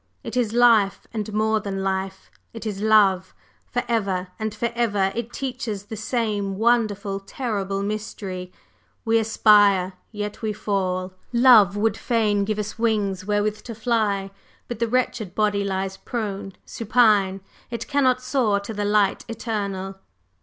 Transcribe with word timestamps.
It 0.23 0.35
is 0.35 0.51
life, 0.51 1.05
and 1.13 1.31
more 1.31 1.59
than 1.59 1.83
life; 1.83 2.31
it 2.53 2.65
is 2.65 2.81
love. 2.81 3.35
Forever 3.71 4.29
and 4.39 4.51
forever 4.51 5.11
it 5.13 5.31
teaches 5.31 5.83
the 5.83 5.95
same 5.95 6.57
wonderful, 6.57 7.19
terrible 7.19 7.83
mystery. 7.83 8.51
We 9.05 9.19
aspire, 9.19 9.93
yet 10.11 10.41
we 10.41 10.53
fall; 10.53 11.13
love 11.31 11.77
would 11.77 11.97
fain 11.97 12.45
give 12.45 12.57
us 12.57 12.79
wings 12.79 13.25
wherewith 13.27 13.61
to 13.61 13.75
fly; 13.75 14.31
but 14.67 14.79
the 14.79 14.87
wretched 14.87 15.35
body 15.35 15.63
lies 15.63 15.97
prone 15.97 16.53
supine; 16.65 17.41
it 17.69 17.87
cannot 17.87 18.23
soar 18.23 18.59
to 18.61 18.73
the 18.73 18.85
Light 18.85 19.23
Eternal." 19.27 19.99